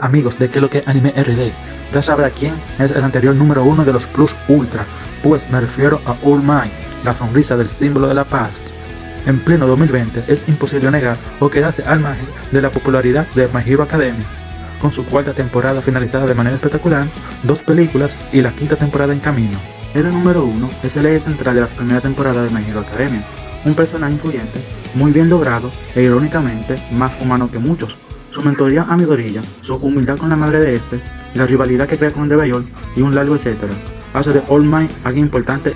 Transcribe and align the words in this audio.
Amigos 0.00 0.38
de 0.38 0.48
que 0.48 0.60
lo 0.60 0.70
que 0.70 0.82
anime 0.86 1.12
RD, 1.16 1.52
ya 1.92 2.02
sabrá 2.02 2.30
quién 2.30 2.54
es 2.78 2.92
el 2.92 3.04
anterior 3.04 3.34
número 3.34 3.64
uno 3.64 3.84
de 3.84 3.92
los 3.92 4.06
Plus 4.06 4.34
Ultra, 4.48 4.84
pues 5.22 5.48
me 5.50 5.60
refiero 5.60 6.00
a 6.06 6.16
All 6.24 6.42
Might, 6.42 6.72
la 7.04 7.14
sonrisa 7.14 7.56
del 7.56 7.70
símbolo 7.70 8.08
de 8.08 8.14
la 8.14 8.24
paz. 8.24 8.50
En 9.26 9.40
pleno 9.40 9.66
2020 9.66 10.24
es 10.28 10.44
imposible 10.48 10.90
negar 10.90 11.16
o 11.40 11.48
quedarse 11.48 11.82
al 11.82 12.00
margen 12.00 12.26
de 12.52 12.62
la 12.62 12.70
popularidad 12.70 13.26
de 13.34 13.48
My 13.48 13.62
Hero 13.64 13.82
Academia, 13.82 14.24
con 14.80 14.92
su 14.92 15.04
cuarta 15.04 15.32
temporada 15.32 15.82
finalizada 15.82 16.26
de 16.26 16.34
manera 16.34 16.56
espectacular, 16.56 17.08
dos 17.42 17.62
películas 17.62 18.16
y 18.32 18.40
la 18.40 18.52
quinta 18.52 18.76
temporada 18.76 19.12
en 19.12 19.20
camino. 19.20 19.58
El 19.94 20.10
número 20.10 20.44
uno 20.44 20.68
es 20.82 20.96
el 20.96 21.06
eje 21.06 21.20
central 21.20 21.54
de 21.54 21.62
la 21.62 21.66
primera 21.66 22.00
temporada 22.00 22.42
de 22.42 22.50
My 22.50 22.64
Hero 22.68 22.80
Academia, 22.80 23.24
un 23.64 23.74
personaje 23.74 24.12
influyente, 24.12 24.60
muy 24.94 25.10
bien 25.10 25.28
logrado 25.28 25.72
e 25.94 26.02
irónicamente 26.02 26.80
más 26.92 27.12
humano 27.20 27.50
que 27.50 27.58
muchos, 27.58 27.96
su 28.30 28.42
mentoría 28.42 28.82
a 28.82 28.96
Midorilla, 28.96 29.42
su 29.62 29.74
humildad 29.76 30.18
con 30.18 30.28
la 30.28 30.36
madre 30.36 30.60
de 30.60 30.74
este, 30.74 31.00
la 31.34 31.46
rivalidad 31.46 31.88
que 31.88 31.96
crea 31.96 32.12
con 32.12 32.24
el 32.24 32.28
de 32.28 32.36
Bayol 32.36 32.66
y 32.94 33.02
un 33.02 33.14
largo 33.14 33.36
etcétera, 33.36 33.72
hace 34.14 34.32
de 34.32 34.42
All 34.48 34.64
Might 34.64 34.90
alguien 35.04 35.26
importante. 35.26 35.74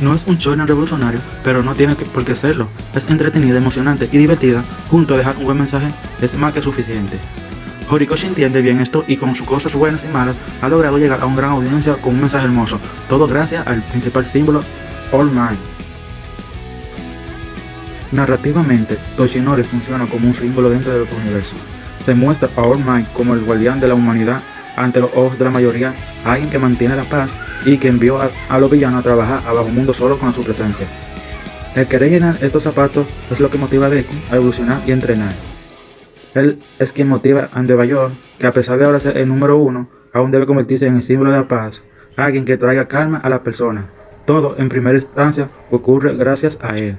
No 0.00 0.14
es 0.14 0.26
un 0.26 0.38
show 0.38 0.54
revolucionario, 0.54 1.20
pero 1.44 1.62
no 1.62 1.74
tiene 1.74 1.94
por 1.94 2.24
qué 2.24 2.34
serlo. 2.34 2.68
Es 2.94 3.08
entretenida, 3.08 3.58
emocionante 3.58 4.08
y 4.10 4.16
divertida, 4.16 4.64
junto 4.90 5.14
a 5.14 5.18
dejar 5.18 5.36
un 5.36 5.44
buen 5.44 5.58
mensaje 5.58 5.88
es 6.22 6.34
más 6.34 6.52
que 6.52 6.62
suficiente. 6.62 7.18
Horikoshi 7.90 8.28
entiende 8.28 8.62
bien 8.62 8.80
esto 8.80 9.04
y 9.08 9.16
con 9.16 9.34
sus 9.34 9.46
cosas 9.46 9.74
buenas 9.74 10.04
y 10.04 10.08
malas 10.12 10.36
ha 10.62 10.68
logrado 10.68 10.96
llegar 10.96 11.20
a 11.20 11.26
una 11.26 11.36
gran 11.36 11.50
audiencia 11.50 11.94
con 11.94 12.14
un 12.14 12.20
mensaje 12.20 12.44
hermoso, 12.44 12.78
todo 13.08 13.26
gracias 13.26 13.66
al 13.66 13.82
principal 13.82 14.24
símbolo 14.24 14.60
All 15.10 15.28
Might. 15.32 15.58
Narrativamente, 18.12 18.96
Toshinori 19.16 19.64
funciona 19.64 20.06
como 20.06 20.28
un 20.28 20.34
símbolo 20.34 20.70
dentro 20.70 20.92
de 20.92 21.00
los 21.00 21.12
universos. 21.12 21.58
Se 22.04 22.14
muestra 22.14 22.48
a 22.56 22.62
All 22.62 22.78
Might 22.78 23.12
como 23.12 23.34
el 23.34 23.40
guardián 23.40 23.80
de 23.80 23.88
la 23.88 23.94
humanidad 23.94 24.40
ante 24.76 25.00
los 25.00 25.10
ojos 25.14 25.36
de 25.36 25.44
la 25.44 25.50
mayoría, 25.50 25.92
alguien 26.24 26.48
que 26.48 26.60
mantiene 26.60 26.94
la 26.94 27.04
paz 27.04 27.32
y 27.66 27.76
que 27.76 27.88
envió 27.88 28.22
a, 28.22 28.30
a 28.48 28.58
los 28.60 28.70
villanos 28.70 29.00
a 29.00 29.02
trabajar 29.02 29.42
a 29.46 29.52
bajo 29.52 29.68
mundo 29.68 29.92
solo 29.92 30.16
con 30.16 30.32
su 30.32 30.42
presencia. 30.42 30.86
El 31.74 31.88
querer 31.88 32.10
llenar 32.10 32.38
estos 32.40 32.62
zapatos 32.62 33.06
es 33.30 33.40
lo 33.40 33.50
que 33.50 33.58
motiva 33.58 33.86
a 33.86 33.90
Deku 33.90 34.14
a 34.30 34.36
evolucionar 34.36 34.80
y 34.86 34.92
entrenar. 34.92 35.49
Él 36.34 36.60
es 36.78 36.92
quien 36.92 37.08
motiva 37.08 37.48
a 37.52 37.62
Nueva 37.62 37.84
York, 37.84 38.14
que 38.38 38.46
a 38.46 38.52
pesar 38.52 38.78
de 38.78 38.84
ahora 38.84 39.00
ser 39.00 39.18
el 39.18 39.28
número 39.28 39.58
uno, 39.58 39.88
aún 40.12 40.30
debe 40.30 40.46
convertirse 40.46 40.86
en 40.86 40.96
el 40.96 41.02
símbolo 41.02 41.32
de 41.32 41.38
la 41.38 41.48
paz, 41.48 41.82
alguien 42.16 42.44
que 42.44 42.56
traiga 42.56 42.88
calma 42.88 43.18
a 43.18 43.28
la 43.28 43.42
persona. 43.42 43.86
Todo 44.26 44.54
en 44.58 44.68
primera 44.68 44.98
instancia 44.98 45.50
ocurre 45.70 46.16
gracias 46.16 46.58
a 46.62 46.78
él. 46.78 46.96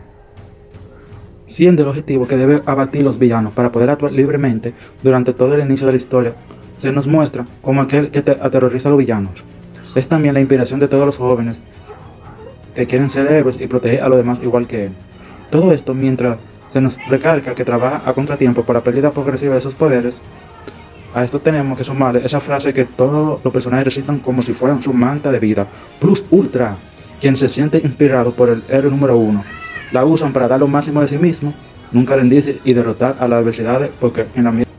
Siendo 1.46 1.84
el 1.84 1.90
objetivo 1.90 2.28
que 2.28 2.38
debe 2.38 2.62
abatir 2.66 3.04
los 3.04 3.20
villanos 3.20 3.54
para 3.54 3.72
poder 3.72 3.90
actuar 3.90 4.12
libremente 4.12 4.74
durante 5.04 5.34
todo 5.34 5.56
el 5.56 5.62
inicio 5.62 5.86
de 5.86 5.94
la 5.94 5.98
historia, 5.98 6.36
se 6.78 6.92
nos 6.92 7.08
muestra 7.08 7.46
como 7.62 7.82
aquel 7.82 8.10
que 8.10 8.20
aterroriza 8.20 8.90
a 8.90 8.92
los 8.92 9.00
villanos. 9.00 9.44
Es 9.96 10.08
también 10.08 10.34
la 10.34 10.40
inspiración 10.40 10.80
de 10.80 10.88
todos 10.88 11.06
los 11.06 11.18
jóvenes 11.18 11.62
que 12.74 12.88
quieren 12.88 13.10
ser 13.10 13.32
héroes 13.32 13.60
y 13.60 13.68
proteger 13.68 14.02
a 14.02 14.10
los 14.10 14.18
demás 14.18 14.40
igual 14.42 14.68
que 14.68 14.86
él. 14.86 14.92
Todo 15.50 15.74
esto 15.74 15.94
mientras 15.94 16.38
se 16.72 16.80
nos 16.80 16.98
recalca 17.10 17.54
que 17.54 17.66
trabaja 17.66 18.02
a 18.06 18.14
contratiempo 18.14 18.64
por 18.64 18.76
la 18.76 18.82
pérdida 18.82 19.12
progresiva 19.12 19.56
de 19.56 19.62
sus 19.62 19.74
poderes. 19.74 20.22
A 21.14 21.26
esto 21.26 21.42
tenemos 21.42 21.78
que 21.78 21.84
sumarle 21.84 22.26
esa 22.26 22.40
frase 22.40 22.74
que 22.74 22.86
todos 22.86 23.44
los 23.44 23.52
personajes 23.52 23.86
recitan 23.86 24.20
como 24.20 24.42
si 24.42 24.54
fueran 24.54 24.82
su 24.82 24.94
manta 24.94 25.34
de 25.34 25.40
vida, 25.40 25.68
Plus 26.00 26.24
Ultra, 26.32 26.78
quien 27.20 27.36
se 27.36 27.50
siente 27.50 27.82
inspirado 27.84 28.32
por 28.32 28.48
el 28.48 28.64
héroe 28.70 28.90
número 28.90 29.18
uno. 29.18 29.44
La 29.92 30.06
usan 30.06 30.32
para 30.32 30.48
dar 30.48 30.62
lo 30.62 30.68
máximo 30.68 31.02
de 31.02 31.10
sí 31.10 31.18
mismo, 31.18 31.54
nunca 31.92 32.16
rendirse 32.16 32.60
y 32.64 32.72
derrotar 32.72 33.18
a 33.20 33.28
las 33.28 33.40
adversidades 33.40 33.92
porque 34.00 34.28
en 34.34 34.46
la 34.46 34.52
misma... 34.54 34.72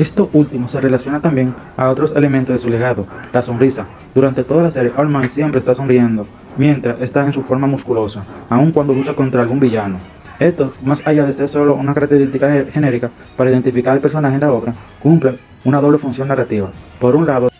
Esto 0.00 0.30
último 0.32 0.66
se 0.66 0.80
relaciona 0.80 1.20
también 1.20 1.54
a 1.76 1.90
otros 1.90 2.14
elementos 2.16 2.54
de 2.54 2.58
su 2.58 2.70
legado, 2.70 3.06
la 3.34 3.42
sonrisa. 3.42 3.86
Durante 4.14 4.44
toda 4.44 4.62
la 4.62 4.70
serie, 4.70 4.92
All 4.96 5.28
siempre 5.28 5.58
está 5.58 5.74
sonriendo, 5.74 6.24
mientras 6.56 7.02
está 7.02 7.26
en 7.26 7.34
su 7.34 7.42
forma 7.42 7.66
musculosa, 7.66 8.24
aun 8.48 8.72
cuando 8.72 8.94
lucha 8.94 9.14
contra 9.14 9.42
algún 9.42 9.60
villano. 9.60 9.98
Esto, 10.38 10.72
más 10.82 11.06
allá 11.06 11.26
de 11.26 11.34
ser 11.34 11.48
solo 11.48 11.74
una 11.74 11.92
característica 11.92 12.64
genérica 12.72 13.10
para 13.36 13.50
identificar 13.50 13.92
al 13.92 14.00
personaje 14.00 14.36
en 14.36 14.40
la 14.40 14.50
obra, 14.50 14.72
cumple 15.02 15.34
una 15.66 15.82
doble 15.82 15.98
función 15.98 16.28
narrativa. 16.28 16.70
Por 16.98 17.14
un 17.14 17.26
lado, 17.26 17.50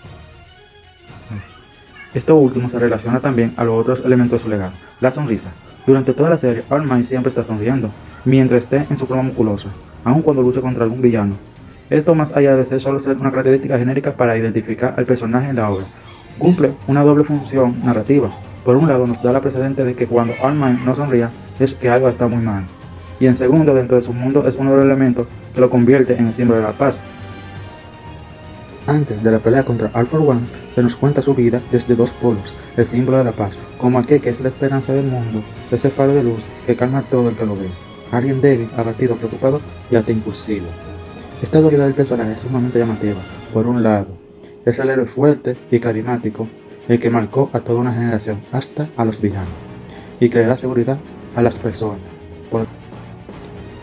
esto 2.15 2.37
último 2.37 2.71
se 2.71 2.79
relaciona 2.79 3.21
también 3.21 3.53
a 3.59 3.65
los 3.65 3.79
otros 3.79 4.03
elementos 4.03 4.39
de 4.39 4.45
su 4.45 4.49
legado, 4.49 4.73
la 5.03 5.13
sonrisa. 5.13 5.51
Durante 5.87 6.15
toda 6.15 6.31
la 6.31 6.39
serie, 6.39 6.65
All 6.71 7.05
siempre 7.05 7.29
está 7.29 7.45
sonriendo, 7.45 7.91
mientras 8.25 8.65
esté 8.65 8.87
en 8.89 8.97
su 8.97 9.05
forma 9.05 9.25
musculosa, 9.25 9.69
aun 10.05 10.23
cuando 10.23 10.41
lucha 10.41 10.63
contra 10.63 10.85
algún 10.85 11.03
villano. 11.03 11.50
Esto 11.91 12.15
más 12.15 12.37
allá 12.37 12.55
de 12.55 12.65
ser 12.65 12.81
solo 12.81 13.01
ser 13.01 13.17
una 13.17 13.31
característica 13.31 13.77
genérica 13.77 14.15
para 14.15 14.39
identificar 14.39 14.95
al 14.97 15.07
personaje 15.07 15.51
en 15.51 15.57
la 15.57 15.71
obra, 15.71 15.87
cumple 16.39 16.73
una 16.87 17.03
doble 17.03 17.25
función 17.25 17.81
narrativa. 17.85 18.31
Por 18.65 18.77
un 18.77 18.87
lado 18.87 19.09
nos 19.09 19.21
da 19.21 19.33
la 19.33 19.41
precedente 19.41 19.85
de 19.85 19.95
que 19.95 20.07
cuando 20.07 20.35
Armand 20.41 20.85
no 20.85 20.95
sonría 20.95 21.31
es 21.59 21.75
que 21.75 21.89
algo 21.89 22.09
está 22.09 22.29
muy 22.29 22.45
mal. 22.45 22.65
Y 23.19 23.27
en 23.27 23.37
segundo, 23.37 23.75
dentro 23.75 23.97
de 23.97 24.03
su 24.03 24.13
mundo 24.13 24.47
es 24.47 24.55
uno 24.55 24.71
de 24.71 24.77
los 24.77 24.85
elementos 24.87 25.27
que 25.53 25.61
lo 25.61 25.69
convierte 25.69 26.17
en 26.17 26.29
el 26.29 26.33
símbolo 26.33 26.61
de 26.61 26.67
la 26.67 26.73
paz. 26.73 26.97
Antes 28.87 29.23
de 29.23 29.31
la 29.33 29.41
pelea 29.41 29.65
contra 29.65 29.89
for 29.89 30.21
One, 30.21 30.41
se 30.71 30.85
nos 30.85 30.95
cuenta 30.95 31.23
su 31.23 31.35
vida 31.35 31.61
desde 31.73 31.97
dos 31.97 32.13
polos, 32.13 32.55
el 32.77 32.87
símbolo 32.87 33.19
de 33.19 33.25
la 33.25 33.33
paz, 33.33 33.59
como 33.79 33.99
aquel 33.99 34.21
que 34.21 34.31
es 34.31 34.41
la 34.41 34.49
esperanza 34.49 34.93
del 34.93 35.07
mundo, 35.07 35.43
ese 35.73 35.91
faro 35.91 36.15
de 36.15 36.23
luz 36.23 36.41
que 36.67 36.77
calma 36.77 36.99
a 36.99 37.03
todo 37.03 37.29
el 37.29 37.37
que 37.37 37.47
lo 37.47 37.57
ve. 37.57 37.69
Alguien 38.13 38.41
débil, 38.41 38.69
abatido, 38.77 39.17
preocupado 39.17 39.61
y 39.91 39.97
hasta 39.97 40.13
impulsivo. 40.13 40.67
Esta 41.43 41.59
dualidad 41.59 41.87
del 41.87 41.95
personaje 41.95 42.33
es 42.33 42.41
sumamente 42.41 42.79
llamativa. 42.79 43.19
Por 43.55 43.67
un 43.67 43.83
lado, 43.83 44.09
es 44.67 44.79
el 44.79 44.91
héroe 44.91 45.07
fuerte 45.07 45.57
y 45.71 45.81
carismático, 45.81 46.47
el 46.87 47.01
que 47.01 47.09
marcó 47.09 47.49
a 47.55 47.61
toda 47.61 47.81
una 47.81 47.95
generación, 47.95 48.43
hasta 48.53 48.91
a 48.97 49.07
los 49.07 49.21
villanos, 49.21 49.49
y 50.21 50.29
que 50.29 50.41
le 50.41 50.47
da 50.47 50.59
seguridad 50.59 50.99
a 51.35 51.41
las 51.41 51.57
personas. 51.57 52.01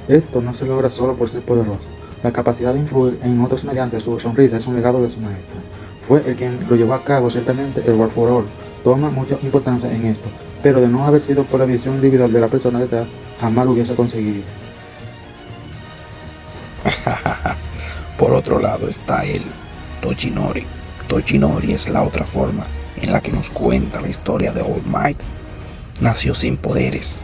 Esto 0.08 0.40
no 0.40 0.54
se 0.54 0.68
logra 0.68 0.90
solo 0.90 1.16
por 1.16 1.30
ser 1.30 1.42
poderoso. 1.42 1.88
La 2.24 2.32
capacidad 2.32 2.74
de 2.74 2.80
influir 2.80 3.20
en 3.24 3.42
otros 3.42 3.66
mediante 3.66 4.00
su 4.02 4.20
sonrisa 4.20 4.58
es 4.58 4.68
un 4.68 4.76
legado 4.76 5.02
de 5.02 5.10
su 5.10 5.20
maestra. 5.20 5.60
Fue 6.08 6.22
el 6.28 6.36
quien 6.36 6.60
lo 6.70 6.76
llevó 6.76 6.94
a 6.94 7.04
cabo, 7.04 7.30
ciertamente 7.32 7.82
el 7.86 7.96
War 7.96 8.10
for 8.10 8.30
All. 8.30 8.46
Toma 8.84 9.10
mucha 9.10 9.38
importancia 9.42 9.92
en 9.92 10.06
esto, 10.06 10.30
pero 10.62 10.80
de 10.80 10.88
no 10.88 11.06
haber 11.06 11.22
sido 11.22 11.44
por 11.44 11.60
la 11.60 11.66
visión 11.66 11.96
individual 11.96 12.32
de 12.32 12.40
la 12.40 12.48
persona 12.48 12.80
detrás, 12.80 13.08
jamás 13.42 13.66
lo 13.66 13.72
hubiese 13.72 13.96
conseguido. 13.96 14.44
Por 18.18 18.34
otro 18.34 18.60
lado 18.60 18.90
está 18.90 19.26
el 19.26 19.44
Tochinori. 20.02 20.66
Tochinori 21.08 21.74
es 21.74 21.88
la 21.88 22.02
otra 22.02 22.26
forma 22.26 22.66
en 23.00 23.12
la 23.12 23.22
que 23.22 23.32
nos 23.32 23.52
cuenta 23.52 24.02
la 24.02 24.10
historia 24.10 24.52
de 24.52 24.62
All 24.62 24.82
Might. 24.88 25.20
Nació 26.02 26.34
sin 26.34 26.58
poderes, 26.58 27.20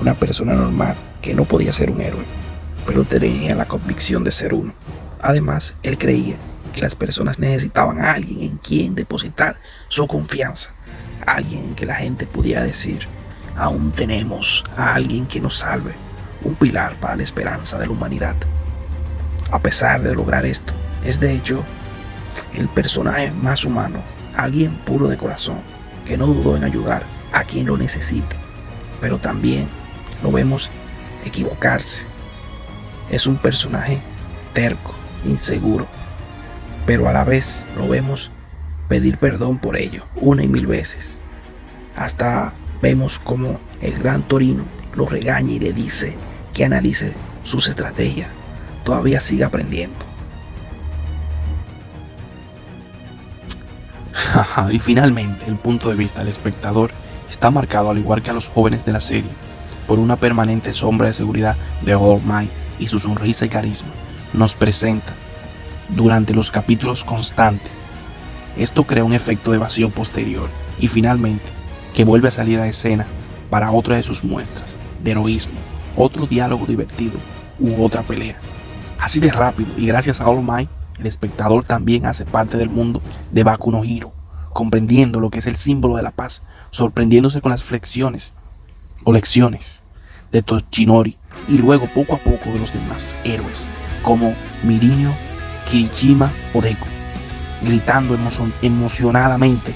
una 0.00 0.14
persona 0.14 0.54
normal 0.54 0.94
que 1.20 1.34
no 1.34 1.44
podía 1.44 1.72
ser 1.72 1.90
un 1.90 2.00
héroe, 2.00 2.22
pero 2.86 3.02
tenía 3.02 3.56
la 3.56 3.64
convicción 3.64 4.22
de 4.22 4.30
ser 4.30 4.54
uno. 4.54 4.72
Además, 5.20 5.74
él 5.82 5.98
creía 5.98 6.36
que 6.72 6.82
las 6.82 6.94
personas 6.94 7.40
necesitaban 7.40 8.00
a 8.00 8.12
alguien 8.12 8.42
en 8.42 8.58
quien 8.58 8.94
depositar 8.94 9.56
su 9.88 10.06
confianza, 10.06 10.70
alguien 11.26 11.64
en 11.64 11.74
que 11.74 11.86
la 11.86 11.96
gente 11.96 12.26
pudiera 12.26 12.62
decir, 12.62 13.08
aún 13.56 13.90
tenemos 13.90 14.64
a 14.76 14.94
alguien 14.94 15.26
que 15.26 15.40
nos 15.40 15.58
salve, 15.58 15.94
un 16.44 16.54
pilar 16.54 16.94
para 17.00 17.16
la 17.16 17.24
esperanza 17.24 17.76
de 17.76 17.86
la 17.86 17.92
humanidad 17.92 18.36
a 19.52 19.58
pesar 19.60 20.02
de 20.02 20.14
lograr 20.14 20.44
esto. 20.44 20.72
Es 21.04 21.20
de 21.20 21.32
hecho 21.32 21.62
el 22.54 22.68
personaje 22.68 23.30
más 23.30 23.64
humano, 23.64 24.00
alguien 24.34 24.72
puro 24.78 25.06
de 25.06 25.16
corazón, 25.16 25.58
que 26.06 26.16
no 26.16 26.26
dudó 26.26 26.56
en 26.56 26.64
ayudar 26.64 27.04
a 27.32 27.44
quien 27.44 27.66
lo 27.66 27.76
necesite, 27.76 28.34
pero 29.00 29.18
también 29.18 29.66
lo 30.22 30.32
vemos 30.32 30.70
equivocarse. 31.24 32.04
Es 33.10 33.26
un 33.26 33.36
personaje 33.36 33.98
terco, 34.54 34.94
inseguro, 35.24 35.86
pero 36.86 37.08
a 37.08 37.12
la 37.12 37.24
vez 37.24 37.64
lo 37.76 37.86
vemos 37.88 38.30
pedir 38.88 39.18
perdón 39.18 39.58
por 39.58 39.76
ello 39.76 40.04
una 40.16 40.42
y 40.42 40.48
mil 40.48 40.66
veces. 40.66 41.20
Hasta 41.94 42.54
vemos 42.80 43.18
como 43.18 43.60
el 43.82 43.98
gran 43.98 44.22
Torino 44.22 44.64
lo 44.94 45.06
regaña 45.06 45.52
y 45.52 45.58
le 45.58 45.72
dice 45.72 46.16
que 46.54 46.64
analice 46.64 47.12
sus 47.44 47.68
estrategias 47.68 48.28
todavía 48.84 49.20
sigue 49.20 49.44
aprendiendo. 49.44 49.98
y 54.70 54.78
finalmente, 54.78 55.46
el 55.46 55.56
punto 55.56 55.88
de 55.88 55.96
vista 55.96 56.20
del 56.20 56.28
espectador 56.28 56.90
está 57.28 57.50
marcado, 57.50 57.90
al 57.90 57.98
igual 57.98 58.22
que 58.22 58.30
a 58.30 58.34
los 58.34 58.48
jóvenes 58.48 58.84
de 58.84 58.92
la 58.92 59.00
serie, 59.00 59.30
por 59.86 59.98
una 59.98 60.16
permanente 60.16 60.74
sombra 60.74 61.08
de 61.08 61.14
seguridad 61.14 61.56
de 61.82 61.94
All 61.94 62.22
Might 62.24 62.50
y 62.78 62.86
su 62.86 62.98
sonrisa 62.98 63.46
y 63.46 63.48
carisma. 63.48 63.90
Nos 64.32 64.54
presenta 64.54 65.12
durante 65.88 66.34
los 66.34 66.50
capítulos 66.50 67.04
constantes. 67.04 67.70
Esto 68.56 68.84
crea 68.84 69.04
un 69.04 69.12
efecto 69.12 69.52
de 69.52 69.58
vacío 69.58 69.90
posterior 69.90 70.48
y 70.78 70.88
finalmente 70.88 71.44
que 71.94 72.04
vuelve 72.04 72.28
a 72.28 72.32
salir 72.32 72.58
a 72.58 72.68
escena 72.68 73.06
para 73.50 73.72
otra 73.72 73.96
de 73.96 74.02
sus 74.02 74.24
muestras 74.24 74.76
de 75.02 75.10
heroísmo, 75.10 75.58
otro 75.96 76.26
diálogo 76.26 76.66
divertido 76.66 77.18
u 77.58 77.82
otra 77.82 78.02
pelea. 78.02 78.36
Así 79.02 79.18
de 79.18 79.32
rápido 79.32 79.68
y 79.76 79.86
gracias 79.86 80.20
a 80.20 80.28
All 80.28 80.44
Might, 80.44 80.70
el 81.00 81.08
espectador 81.08 81.64
también 81.64 82.06
hace 82.06 82.24
parte 82.24 82.56
del 82.56 82.70
mundo 82.70 83.02
de 83.32 83.42
Baku 83.42 83.72
no 83.72 83.82
Hiro, 83.82 84.12
comprendiendo 84.52 85.18
lo 85.18 85.28
que 85.28 85.40
es 85.40 85.48
el 85.48 85.56
símbolo 85.56 85.96
de 85.96 86.04
la 86.04 86.12
paz, 86.12 86.44
sorprendiéndose 86.70 87.40
con 87.40 87.50
las 87.50 87.64
flexiones 87.64 88.32
o 89.02 89.12
lecciones 89.12 89.82
de 90.30 90.42
Toshinori 90.42 91.18
y 91.48 91.58
luego 91.58 91.88
poco 91.92 92.14
a 92.14 92.18
poco 92.18 92.50
de 92.50 92.60
los 92.60 92.72
demás 92.72 93.16
héroes 93.24 93.68
como 94.04 94.36
Mirinho, 94.62 95.12
Kirishima 95.68 96.30
o 96.54 96.60
Deku, 96.60 96.86
gritando 97.62 98.16
emocionadamente 98.62 99.74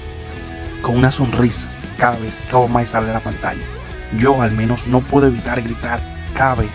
con 0.81 0.95
una 0.95 1.11
sonrisa 1.11 1.67
cada 1.97 2.17
vez 2.17 2.39
que 2.49 2.55
All 2.55 2.69
Might 2.69 2.87
sale 2.87 3.07
de 3.07 3.13
la 3.13 3.19
pantalla. 3.19 3.63
Yo 4.17 4.41
al 4.41 4.53
menos 4.53 4.87
no 4.87 5.01
puedo 5.01 5.27
evitar 5.27 5.61
gritar 5.61 5.99
cada 6.33 6.55
vez, 6.55 6.71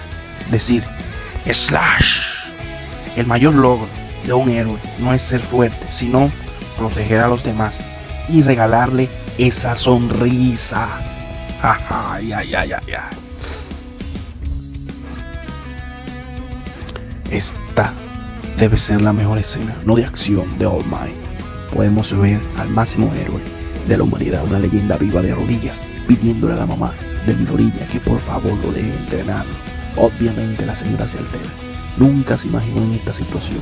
decir 0.50 0.84
Slash. 1.50 2.31
El 3.17 3.26
mayor 3.26 3.55
logro 3.55 3.88
de 4.25 4.32
un 4.32 4.49
héroe 4.49 4.79
no 4.99 5.12
es 5.12 5.23
ser 5.23 5.41
fuerte, 5.41 5.87
sino 5.91 6.31
proteger 6.79 7.20
a 7.20 7.29
los 7.29 7.44
demás 7.44 7.81
y 8.29 8.43
regalarle 8.43 9.09
esa 9.38 9.76
sonrisa. 9.76 10.88
Ay, 11.62 12.32
ay, 12.32 12.55
ay, 12.55 12.73
ay, 12.73 12.93
Esta 17.31 17.93
debe 18.59 18.76
ser 18.76 19.00
la 19.00 19.12
mejor 19.12 19.38
escena, 19.38 19.75
no 19.85 19.94
de 19.94 20.05
acción, 20.05 20.59
de 20.59 20.67
All 20.67 20.85
Might. 20.87 21.14
Podemos 21.73 22.17
ver 22.19 22.41
al 22.59 22.69
máximo 22.69 23.12
héroe 23.14 23.41
de 23.88 23.97
la 23.97 24.03
humanidad, 24.03 24.44
una 24.44 24.59
leyenda 24.59 24.97
viva 24.97 25.23
de 25.23 25.35
rodillas, 25.35 25.85
pidiéndole 26.06 26.55
a 26.55 26.56
la 26.56 26.67
mamá 26.67 26.94
de 27.26 27.35
Midorilla 27.35 27.87
que 27.87 28.00
por 28.00 28.20
favor 28.20 28.53
lo 28.59 28.73
deje 28.73 28.94
entrenar. 28.94 29.44
Obviamente 29.97 30.67
la 30.67 30.75
señora 30.75 31.09
se 31.09 31.19
altera. 31.19 31.71
Nunca 31.96 32.38
se 32.38 32.48
imaginó 32.48 32.82
en 32.82 32.94
esta 32.94 33.12
situación. 33.12 33.60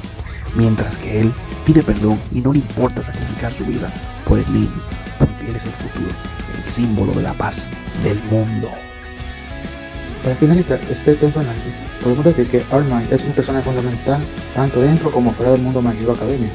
Mientras 0.54 0.98
que 0.98 1.20
él 1.20 1.32
pide 1.64 1.82
perdón 1.82 2.18
y 2.32 2.40
no 2.40 2.52
le 2.52 2.58
importa 2.58 3.02
sacrificar 3.02 3.52
su 3.52 3.64
vida 3.64 3.90
por 4.26 4.38
el 4.38 4.52
niño, 4.52 4.82
porque 5.18 5.48
él 5.48 5.56
es 5.56 5.64
el 5.64 5.72
futuro, 5.72 6.10
el 6.56 6.62
símbolo 6.62 7.12
de 7.12 7.22
la 7.22 7.32
paz 7.34 7.68
del 8.02 8.20
mundo. 8.30 8.68
Para 10.22 10.34
finalizar 10.36 10.78
este 10.90 11.14
tenso 11.14 11.40
análisis, 11.40 11.72
podemos 12.02 12.24
decir 12.24 12.48
que 12.48 12.62
Armand 12.70 13.12
es 13.12 13.22
un 13.22 13.32
personaje 13.32 13.64
fundamental 13.64 14.20
tanto 14.54 14.80
dentro 14.80 15.10
como 15.10 15.32
fuera 15.32 15.52
del 15.52 15.62
mundo 15.62 15.80
mágico 15.80 16.12
academia. 16.12 16.50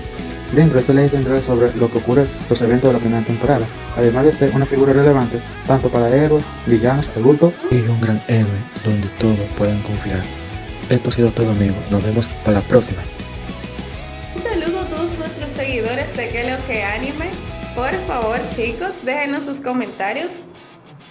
Dentro 0.54 0.82
se 0.84 0.94
le 0.94 1.10
central 1.10 1.42
sobre 1.42 1.76
lo 1.76 1.92
que 1.92 1.98
ocurre 1.98 2.22
en 2.22 2.30
los 2.50 2.62
eventos 2.62 2.90
de 2.90 2.94
la 2.94 3.00
primera 3.00 3.26
temporada, 3.26 3.66
además 3.98 4.26
de 4.26 4.34
ser 4.34 4.52
una 4.54 4.66
figura 4.66 4.94
relevante 4.94 5.42
tanto 5.66 5.90
para 5.90 6.16
héroes, 6.16 6.44
villanos, 6.68 7.10
adultos 7.18 7.54
y 7.72 7.78
un 7.78 8.00
gran 8.00 8.22
héroe 8.28 8.60
donde 8.86 9.08
todos 9.18 9.40
puedan 9.58 9.82
confiar. 9.82 10.45
Esto 10.90 11.10
ha 11.10 11.12
sido 11.12 11.32
todo 11.32 11.50
amigos, 11.50 11.78
nos 11.90 12.04
vemos 12.04 12.28
para 12.44 12.60
la 12.60 12.68
próxima. 12.68 13.02
Un 14.36 14.42
saludo 14.42 14.82
a 14.82 14.88
todos 14.88 15.18
nuestros 15.18 15.50
seguidores 15.50 16.16
de 16.16 16.30
Que 16.30 16.50
lo 16.50 16.64
que 16.66 16.84
anime. 16.84 17.32
Por 17.76 17.92
favor 18.08 18.40
chicos, 18.50 19.04
déjenos 19.04 19.46
sus 19.46 19.62
comentarios 19.62 20.42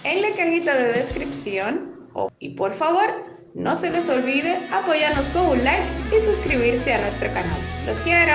en 0.04 0.22
la 0.22 0.28
cajita 0.34 0.74
de 0.74 0.92
descripción. 0.92 1.92
Y 2.38 2.50
por 2.50 2.72
favor, 2.72 3.10
no 3.54 3.74
se 3.74 3.90
les 3.90 4.08
olvide 4.08 4.60
apoyarnos 4.70 5.28
con 5.30 5.46
un 5.46 5.64
like 5.64 5.92
y 6.16 6.20
suscribirse 6.20 6.94
a 6.94 7.00
nuestro 7.00 7.32
canal. 7.32 7.58
¡Los 7.86 7.96
quiero! 7.98 8.32